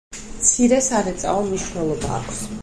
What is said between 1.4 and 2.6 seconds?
მნიშვნელობა აქვს.